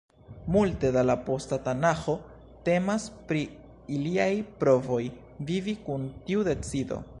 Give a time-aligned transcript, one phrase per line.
[0.53, 2.15] Multe da la posta Tanaĥo
[2.69, 3.43] temas pri
[3.99, 4.31] iliaj
[4.63, 5.01] provoj
[5.51, 7.03] vivi kun tiu decido.